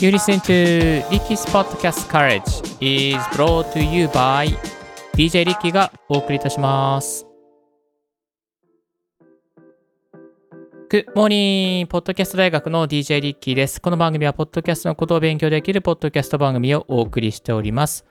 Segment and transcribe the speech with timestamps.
[0.00, 2.42] You listen to Ricky's Podcast Courage
[2.80, 4.48] is brought to you by
[5.14, 7.24] DJ リッキーがお送りいたします。
[10.90, 11.86] Good morning!
[11.86, 13.80] ポッドキャスト大学の DJ リッキーです。
[13.80, 18.04] この番組は、ポッドキャストのことを勉強できるポッドキャスト番組をお送りしております。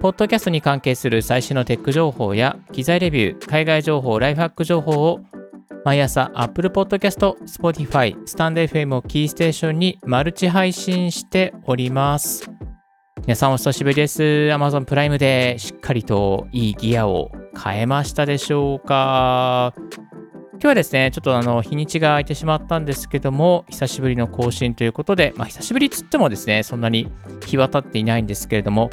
[0.00, 5.20] ポッドキャストに関係する最新のテック情報や機材レビュー、海外情報、ライフハック情報を
[5.86, 12.50] 毎朝 Apple Podcast、Spotify、スタンド FM をキーステーションにマルチ配信しております。
[13.20, 14.20] 皆さんお久しぶりです。
[14.20, 19.74] Amazon プライムでしっかりといいギアを変えましたでしょうか
[20.54, 27.12] 今日はですね、ちょっとあの日にちが空いてしまったんですけども、久しぶりの更新ということで、まあ久しぶりっつってもですね、そんなに
[27.46, 28.90] 日は経っていないんですけれども、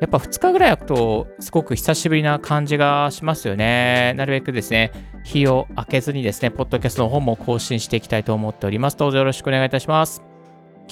[0.00, 4.14] やっぱ2日ぐらい空くと、すごく久しぶりな感じがしますよね。
[4.16, 4.92] なるべくですね、
[5.24, 8.96] 日を明けずにですね、ポッドキャストの方も更新していきたいと思っております。
[8.96, 10.22] どうぞよろしくお願いいたします。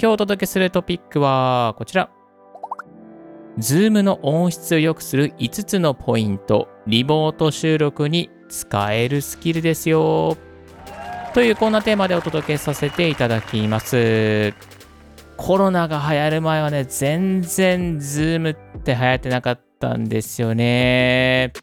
[0.01, 2.09] 今日お届けするトピックはこちら。
[3.57, 10.37] Zoom の音質を良くする5つのポイント、リモート収録に使えるスキルですよ。
[11.33, 14.53] というこんなテーマでお届けさせていただきます。
[15.35, 21.53] コロナが流行る前はね、全然 Zoom って流行ってなかったんですよね。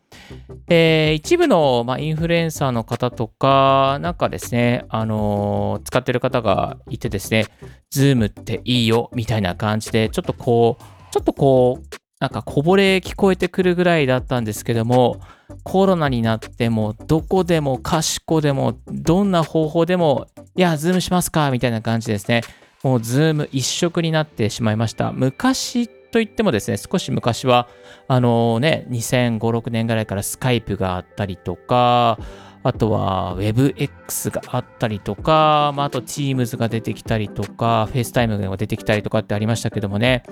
[0.69, 7.47] えー一部の、まあ、インフルエンサーの方とか、なんかですね、あのー使ってる方がいてですね、
[7.93, 15.21] Zoom っていいよ、みたいな感じで、ちょっとこう、ちょっとこう、なんかこぼれ聞こえてくるぐらいだったんですけども、
[15.65, 22.43] コロナになっても、どこでもかしこでも、どんな方法でも、いや、ズームしますかみたいな感じですね。
[22.83, 25.13] もうズーム一色になってしまいました。
[25.13, 27.69] 昔といってもですね、少し昔は、
[28.09, 32.19] あのね、2005、6年ぐらいからスカイプがあったりとか、
[32.63, 40.25] あとは Webex があったりとか、まあ、あと Teams が出てきたりとか、FaceTime が出てきたりとかってありましたけどもね。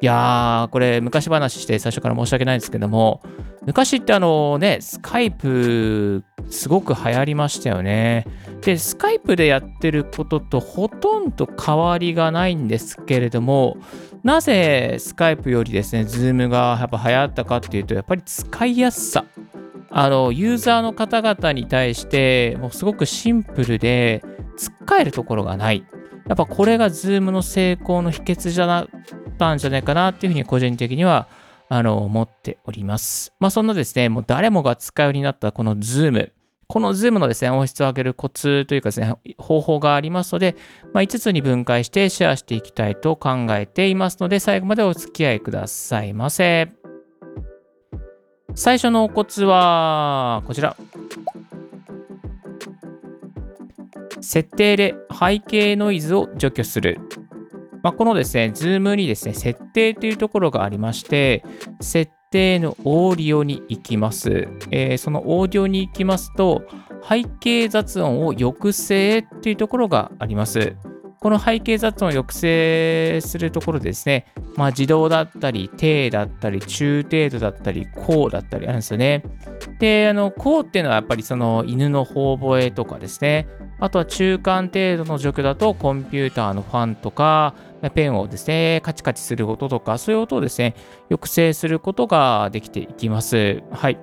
[0.00, 3.22] いやー、これ昔話して最初から申し訳ないんですけども、
[3.64, 8.26] 昔ってあのね、スカイプすごく流行りましたよね。
[8.62, 13.76] で、スカイプでやってることとほとんど変わりがないんですけれども、
[14.24, 19.24] なぜスカイプよりですね、ズームがやっぱ流行ったかっていうと、やっぱり使いやすさ。
[19.90, 24.22] あの、ユーザーの方々に対して、もうすごくシンプルで、
[24.56, 25.86] つっかえるところがない。
[26.28, 28.88] やっぱこれがズームの成功の秘訣じゃなっ
[29.38, 31.28] たんじゃないかなっていうふうに個人的には
[31.68, 33.32] あの思っております。
[33.38, 36.32] まあそんなですね、もう誰もが使うようになったこのズーム。
[36.68, 40.56] このズームのですね、音質を上げるコツというかですね、方法がありますので、
[40.92, 46.68] まあ、5つに分解してシェアしていきたいと考えていますので、最後までお付き合いくださいませ。
[48.54, 50.76] 最初のコツは、こちら。
[54.20, 56.98] 設定で背景ノイズを除去する。
[57.82, 61.44] まあ、このですね、ズームにですね、設定というところがありまして、
[61.80, 64.48] 設定のオーディオに行きます。
[64.70, 66.62] えーそのオーディオに行きますと、
[67.08, 70.76] 背景雑音を抑制というところがあります。
[71.20, 74.26] この背景雑音を抑制するところですね、
[74.56, 79.22] まあ、自動だったり、低だったり、中程度だったり、高だったりあるんですよね。
[79.78, 83.48] で、あの、高っていうのはやっぱりその犬の頬吠えとかですね、
[83.78, 87.54] あとは中間程度の除去だとコンピューターのファンとか、
[87.94, 90.74] ペンをですね、カチカチする音とか、そういう音をですね、
[91.08, 93.62] 抑制することができていきます。
[93.70, 93.98] はい。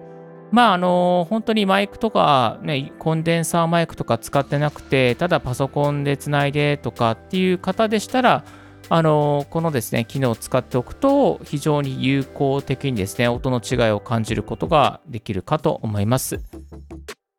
[0.52, 8.44] まあ、あの、本当にマイクとか、ね、コンデンサーマイクとか使ってなくて、ただパソコンでつないでとかっていう方でしたら、
[8.90, 16.40] あの、このですね、機能を使っておくと、非常に有効的にですね、音の違いを感じることができるかと思います。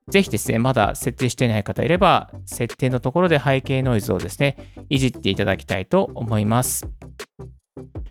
[0.09, 4.56] ぜひですね、まだ設定していない方いれば、設定のところで背景ノイズをですね、
[4.91, 6.87] いじっていただきたいと思います。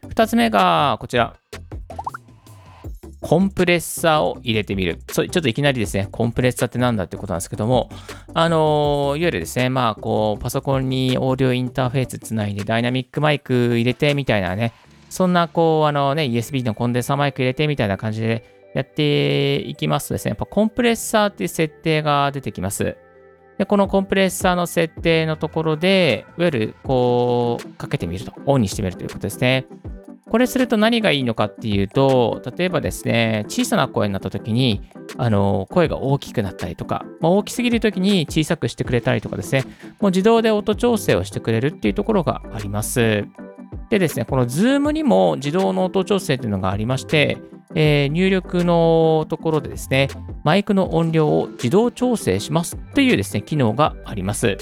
[0.09, 1.35] 二つ目がこちら。
[3.21, 4.99] コンプレッサーを入れてみる。
[5.09, 7.89] そちょっといきなりですね、コンプレッサーってなんだってことなんですけども、
[8.33, 14.73] あのいわゆるですね、まあ、こう、パソコンにオーディオインターフェースつないで、ダイナミックマイク入れてみたいなね、
[15.09, 22.97] そんな、こう、あのね、USB のコンデンサーマイク入れてみたいな感じでやっていきますとですね、やっぱコンプレッサーっていう設定が出てきます。
[23.57, 29.67] で、このコンプレッサーの設定のところで、いわゆる、こう、かけてみると、オンにしてみるということですね。
[30.33, 34.81] これすると何がいいのかっていうと、例えばですね、小さな声になった時に、
[35.17, 39.63] あの、声が大きくなったりとか、まあ、大きすぎる時に小さくしてくれたりとかですね、
[40.01, 43.27] もう自動で音調整をしてくれるっていうところがあります。
[43.91, 47.37] でですね、この Zoom にも自動の音調整っていうのがありまして、
[47.75, 50.09] えー入力のところでですね、
[50.43, 54.57] マイクの音量を自動調整しますというですね、機能があります。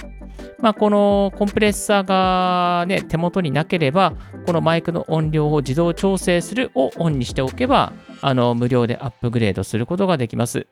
[0.60, 4.14] まあ、このコンプレッサーが、ね、手元になければ、
[4.46, 10.68] このマイクの音量を自動調整するをオンにしておけば、あの無料でアップグレードすることができます。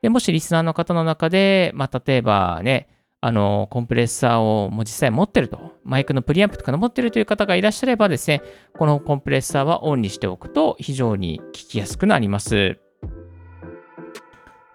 [0.00, 2.88] でもしリスナーの方の中で、まあ、例えばね、
[3.20, 8.42] あの、コンプレッサーをもう実際持ってると、マイクのプリアンプとかの持ってるという方がいらっしゃればですね、
[8.76, 12.78] このコンプレッサーはオンにしておくと非常に聞きやすくなります。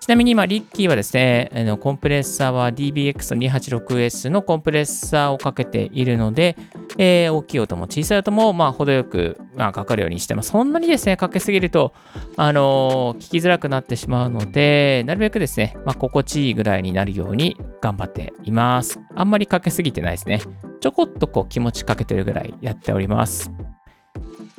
[0.02, 6.58] ちなみに今、リッキーはですね、あのコンプレッサーは DBX286S のコンプレッサーをかけているので、
[6.98, 10.52] えー、大きい音も小さい音も、まあ、程よく、まあ、かかるようにしてます。
[10.52, 11.94] そんなにですね、かけすぎると、
[12.38, 19.00] あのー、聞きづらくなってしまうので、なるべくですね、まあ、心地いいぐらいになるように頑張っています。
[19.16, 20.42] あんまりかけすぎてないですね。
[20.82, 23.52] ちょこっとこう気持ちかけてるぐらいやっております。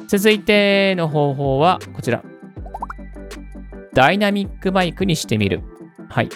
[0.09, 2.23] 続いての方法はこちら。
[3.95, 5.63] ダイナミックマイクにしてみる。
[6.09, 6.29] はい。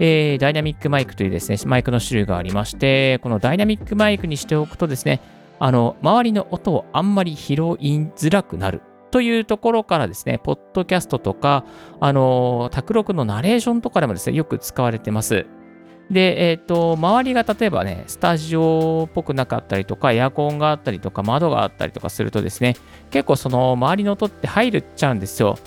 [0.00, 5.20] えー、ダイナミックマイクというですね、マイクの種類がありまして、このダイナミックマイクにしておくとですね、
[5.58, 11.64] あの、周りの音をあんまり拾いづらくなるというところからですね、ポッドキャストとか、
[12.00, 15.46] あの、卓録のナレーションとかでもですね、よく使われてます。
[16.10, 22.74] で、えっ、ー、と、周りが例えばね、スタジオっぽくなかったりとか、エアコンがあったりとか、窓があったりとかするとですね、
[23.10, 25.58] 結構その周りの音って入っちゃうんですよ。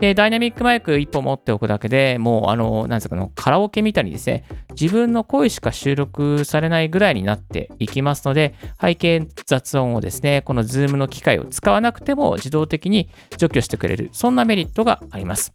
[0.00, 15.52] で、ダイナミックマイク1本持っておくだけでもう、あの、なんですか、カラオケみたいにですね、自分の声しか収録されないぐらいになっていきますので、背景雑音をですね、この Zoom の機械を使わなくても自動的に除去してくれる、そんなメリットがあります。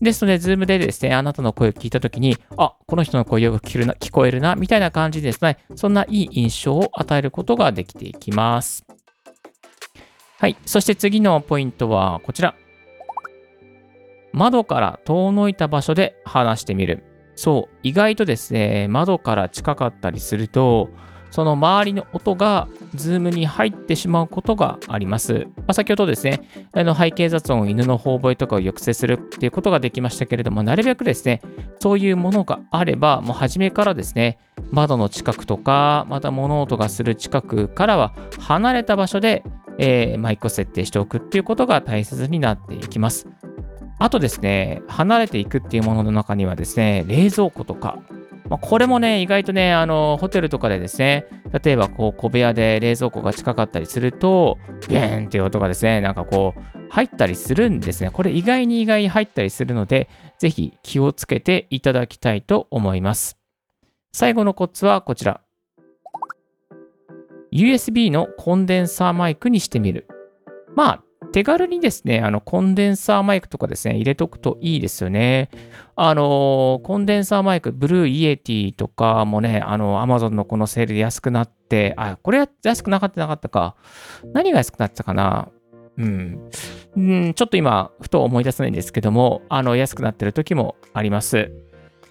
[0.00, 8.84] ですので、Zoom でですね、あなたの声を聞いたときに、あ、この人の声よく聞けるな聞こえるな、みたいな感じでですね、そんないい印象を与えることができていきます。
[10.40, 10.56] はい。
[10.66, 12.56] そして次のポイントはこちら。
[14.34, 17.04] 窓から遠のいた場所で話してみる。
[17.36, 20.90] そう、意外とですね、窓から近かったりすると、
[21.30, 25.46] その周りの音がズームに入ってしまうことがあります。
[25.56, 31.40] まあ、先ほどですね、あの背景雑音、犬の頬声とかを抑制するっていうことができましたけれども、なるべくですね、
[31.80, 34.38] そういうものがあれば、もう初めからですね、
[34.72, 39.44] 窓の近くとか、また物音がする近くからは離れた場所で、
[39.78, 43.28] えー、マイクを設定しておくっていうことが大切になっていきます。
[43.98, 47.98] あとですね、離れていくっていうものの中にはですね、冷蔵庫とか、
[48.48, 51.26] まあ、これもね、意外とね、あの、ホテルとかでですね、
[51.62, 54.58] 例えばこう小部屋で冷蔵庫が近かったりすると、
[54.88, 56.60] ビーンっていう音がですね、なんかこう、
[56.90, 58.10] 入ったりするんですね。
[58.10, 60.08] これ意外に意外に入ったりするので、
[60.38, 63.38] ぜひ気をつけていただきたいと思います。
[64.12, 65.40] 最後のコツはこちら。
[67.52, 70.06] USB のコンデンサーマイクにしてみる。
[70.74, 75.50] まあ、手軽にですね、あの、コンデンサーマイクとかですね、入れとくといいですよね。
[75.96, 83.76] あの、コンデンサーマイク、 Blue Yeti とかもね、あの、アマゾンのこのセールで安くなって、あ、これ安くなかったなかったか。
[84.32, 85.48] 何が安くなったかな
[85.96, 86.50] うん、
[86.96, 91.52] うん、ちょっと今、ふと思い出せないんですけども、あの、安くなってる時もあります。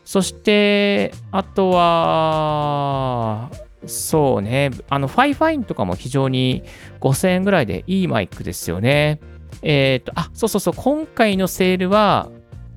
[0.06, 3.50] そして、あとは、
[3.85, 4.71] そうね。
[4.89, 6.63] あの、 FIFINE とかも非常に
[7.01, 9.19] 5000円ぐらいでいいマイクですよね。
[9.62, 10.74] えっ、ー、と、あ、そうそうそう。
[10.75, 12.30] 今回のセールは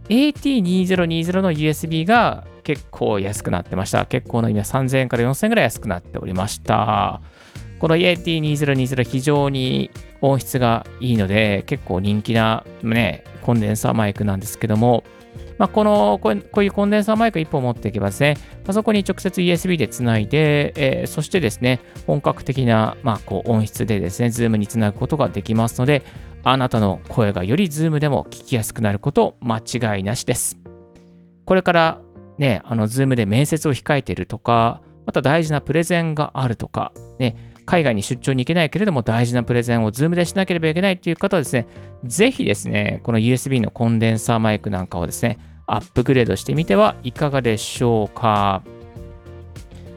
[0.09, 4.07] AT2020 の USB が結構安くなってました。
[4.07, 7.21] 結構の今3000円から4000円ぐらい安くなっておりました。
[7.79, 9.91] この AT2020 非常に
[10.21, 15.05] 音質がいいので結構人気なね、コンデンサーマイクなんですけども、
[15.59, 26.03] まあ、このこういうコンデンサーマイク1本持っていけばですね、パソコンに直接 USB でつないで、えー、そしてですね、本格的な、まあ、こう音質でですね、ズームにつなぐことができますので、
[26.45, 30.59] あなたの声がよりズームでも聞きやすくなること間違いなしです。
[31.45, 32.01] これから
[32.39, 41.67] ね、あの、ズームで面接を控えているとか、また大事なプレゼンがあるとか、ね、海外に出張に行けないけれども大事なプレゼンを Zoom でしなければいけないという方はですね、
[42.05, 48.63] ぜひですね、この USB のコンデンサーマイクなんかをですね、アップグレードしてみてはいかがでしょうか。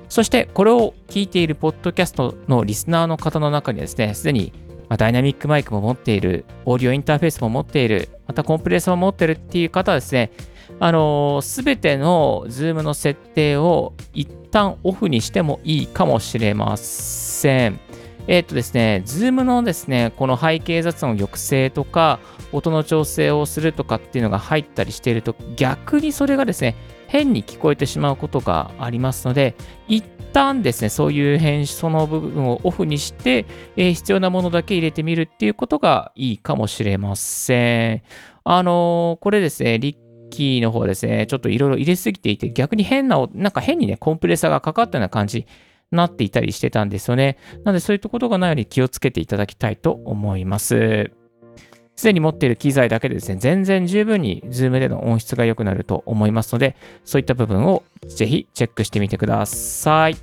[0.10, 4.52] そして、これを聞いているポッドキャストのリスナーの方の中にですね、すでに
[4.98, 10.32] ダイナミックマイクも持っている、オーディオインターフェースも持っている、またコンプレッサーも持っているっていう方はですね、
[10.80, 17.29] あのす、べての Zoom の設定を一旦オフにしてもいいかもしれません。
[17.40, 17.80] せん
[18.28, 22.20] えっ、とですね、Zoom のですね、この背景雑音抑制とか、
[22.52, 26.76] 音の調整をするとかっていうのが入ったりしていると、逆にそれがですね、
[27.08, 29.56] 変に聞こえてしまうことがありますので、
[29.88, 38.04] 一旦ですね、そういう編集、その部分をオフにして、えー、必要なものだけ入れてみるっていうことがいいかもしれません。
[38.44, 45.48] あのー、これですね、リッキーの方ですね、ちょっといろいろ入れすぎていて、逆に変な、なんか変にね、コンプレッサーがかかったような感じ
[45.92, 47.38] なっていたりしてたんですよね。
[47.64, 51.12] なのでそういったことがないように気をつけていただきたいと思います。
[51.96, 60.16] すでに持っている機材だけでですね、全然十分に Zoom での音質が良くなると思いますので、そういった部分をぜひチェックしてみてください。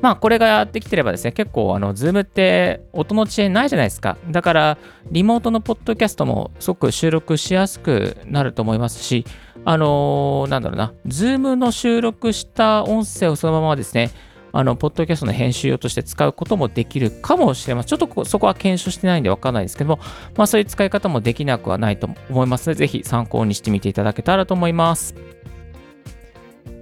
[0.00, 4.16] まあ、これができてればですね、結構、あの、ズームって音の遅延ないじゃないですか。
[4.30, 4.78] だから、
[5.10, 9.24] リモートのポッドキャストもすごく収録しやすくなると思いますし、
[9.64, 14.10] あのー、なんだろうな、ズームの収録した音声をそのままですね、
[14.52, 17.88] あの、ポッドキャストの編集用として使うこともできるかもしれません。
[17.98, 20.00] ちょっとそこは検証してないんでわかんないですけども、
[20.36, 25.14] まあそういう使い方もできなくはないと思いますので、ぜひ参考にしてみていただけたらと思います。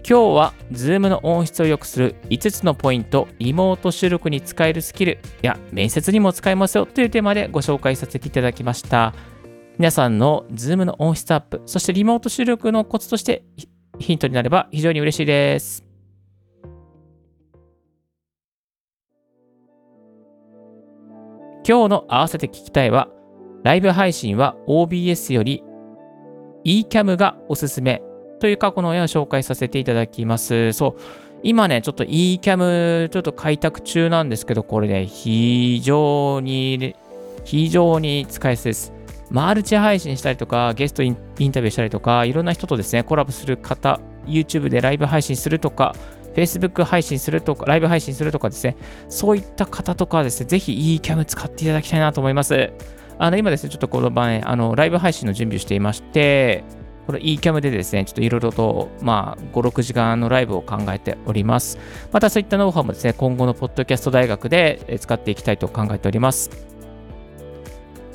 [0.09, 9.15] 今日は Zoom の音質を良くする5つのポイント、リモート収録に使えるスキルや面接にも使えますよというテーマでご紹介させていただきました。
[9.81, 13.45] 皆さんの Zoom の音質アップ、そしてリモート収録のコツとして
[13.99, 15.87] ヒントになれば非常に嬉しいです。
[21.67, 23.09] 今日の合わせて聞きたいは、
[23.63, 25.65] ライブ配信は OBS より
[26.67, 28.03] eCam がおすすめ
[28.39, 30.75] という過去の絵を紹介させていただきます。
[30.75, 31.01] そう。
[31.43, 36.95] 今ね、ちょっと eCam ちょっと開拓中なんですけど、これね、非常に、
[37.45, 39.00] 非常に使いやすいです。
[39.31, 45.95] マルチ配信したりとか、ゲストインタビューしたりとか、いろんな人とですね、コラボする方、YouTube でライブ配信するとか、
[46.35, 48.77] Facebook 配信するとか、ライブ配信するとかですね、
[49.09, 52.73] そういった方とかですね、ぜひ eCam 使っていただきたいなと思います。
[53.19, 56.65] あの、今ですね、ちょっとこの場合、あの、ライブ配信の準備をしていまして、
[57.07, 61.79] この eCam でですね、ちょっといろいろと、まあ、5、6時間のライブを考えております。
[62.13, 66.70] またそういったノウハウもですね、今後のポッドキャスト大学で使っていきたいと考えております。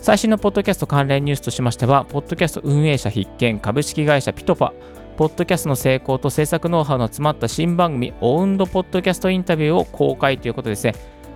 [0.05, 4.71] 最新のポッドキャスト関連ニュースとしましては、ポッドキャスト運営者必見株式会社ピトパ、
[5.17, 10.93] ポッドキャストの成功と制作ノウハウの詰まった新番組、オウンドポッドキャストインタビューを公開ということですね。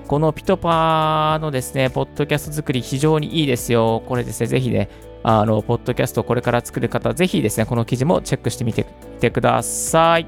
[0.07, 4.03] このピトパのですね、ポッドキャスト作り非常にいいですよ。
[4.05, 4.87] これですね、ぜひね、
[5.23, 8.85] あの、ポッドキャストをこれから作る方、ぜひですね、この記事もチェックしてみて
[9.19, 10.27] てください。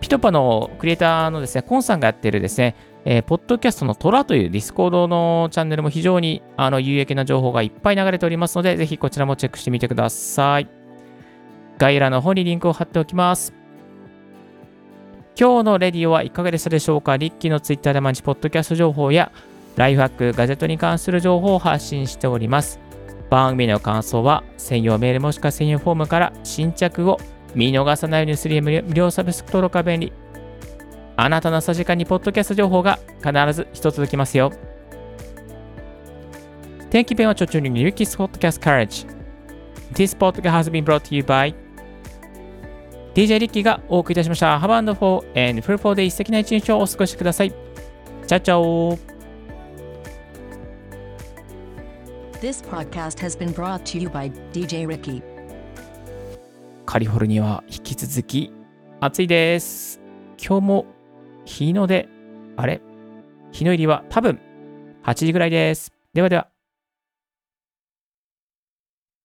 [0.00, 2.74] ピトパのクリエイターのですね、コンさんがやっているですね、
[3.06, 10.68] えー、ポッドキャストのトラというディスコードのチャンネルも非常にあの有益な情報がいっぱい流れておりますので、ぜひこちらもチェックしてみてください。
[11.76, 13.52] 概要欄の方にリンクを貼っておきます。
[15.38, 17.16] 今日のレディオはいかがでしたでしょうか？
[17.16, 19.32] リッキーのツイッターで毎日ポッドキャスト情報や
[19.76, 22.80] ライフハック、ガジェットに関する情報を発信しております。
[23.28, 27.18] 番組の感想は専用メールもしくは専用フォームから新着を
[27.54, 30.12] 見逃さないようにする無料サブスク登録が便利。
[31.16, 34.52] あなたのさじかにポッドキャスト情報が必ず一つ届きますよ。
[36.90, 39.06] 天気弁はちょちょにリュキスポッドキャストカレッジ。
[39.92, 41.54] This podcast has been brought to you by
[43.14, 44.58] DJ リッキーがお送りいたしました。
[44.58, 47.50] Have a wonderful and fruitful day 素敵な一日をお過ごしください。
[47.50, 48.98] チャチャオ
[52.40, 55.22] This podcast has been brought to you by DJ Ricky
[56.84, 58.52] カリフォルニアは引き続き
[59.00, 60.00] 暑いです。
[60.38, 60.93] 今日も
[61.44, 62.08] 日の出、
[62.56, 62.80] あれ？
[63.52, 64.40] 日の入りは多分
[65.04, 65.92] 8時ぐらいです。
[66.12, 66.53] ではでは。